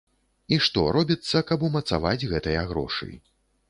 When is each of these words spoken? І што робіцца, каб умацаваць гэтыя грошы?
І 0.55 0.57
што 0.67 0.85
робіцца, 0.97 1.43
каб 1.53 1.69
умацаваць 1.69 2.27
гэтыя 2.35 2.69
грошы? 2.75 3.17